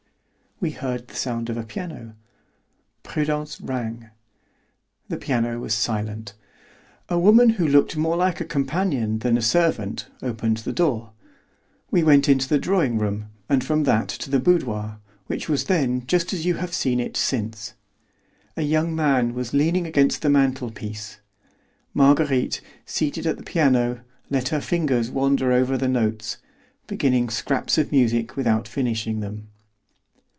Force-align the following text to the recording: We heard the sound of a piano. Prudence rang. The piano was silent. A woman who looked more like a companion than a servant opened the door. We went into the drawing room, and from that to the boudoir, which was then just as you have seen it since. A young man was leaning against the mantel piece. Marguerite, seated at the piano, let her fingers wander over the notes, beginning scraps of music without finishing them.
We 0.59 0.69
heard 0.69 1.07
the 1.07 1.15
sound 1.15 1.49
of 1.49 1.57
a 1.57 1.63
piano. 1.63 2.13
Prudence 3.01 3.59
rang. 3.59 4.11
The 5.09 5.17
piano 5.17 5.59
was 5.59 5.73
silent. 5.73 6.35
A 7.09 7.17
woman 7.17 7.49
who 7.53 7.67
looked 7.67 7.97
more 7.97 8.15
like 8.15 8.39
a 8.39 8.45
companion 8.45 9.17
than 9.17 9.39
a 9.39 9.41
servant 9.41 10.07
opened 10.21 10.57
the 10.57 10.71
door. 10.71 11.13
We 11.89 12.03
went 12.03 12.29
into 12.29 12.47
the 12.47 12.59
drawing 12.59 12.99
room, 12.99 13.29
and 13.49 13.63
from 13.63 13.85
that 13.85 14.07
to 14.09 14.29
the 14.29 14.39
boudoir, 14.39 14.99
which 15.25 15.49
was 15.49 15.63
then 15.63 16.05
just 16.05 16.31
as 16.31 16.45
you 16.45 16.53
have 16.57 16.75
seen 16.75 16.99
it 16.99 17.17
since. 17.17 17.73
A 18.55 18.61
young 18.61 18.95
man 18.95 19.33
was 19.33 19.55
leaning 19.55 19.87
against 19.87 20.21
the 20.21 20.29
mantel 20.29 20.69
piece. 20.69 21.17
Marguerite, 21.95 22.61
seated 22.85 23.25
at 23.25 23.37
the 23.37 23.41
piano, 23.43 24.01
let 24.29 24.49
her 24.49 24.61
fingers 24.61 25.09
wander 25.09 25.51
over 25.51 25.75
the 25.75 25.87
notes, 25.87 26.37
beginning 26.85 27.31
scraps 27.31 27.79
of 27.79 27.91
music 27.91 28.35
without 28.35 28.67
finishing 28.67 29.21
them. 29.21 29.47